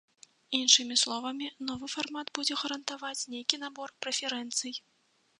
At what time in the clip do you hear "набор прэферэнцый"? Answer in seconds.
3.65-4.73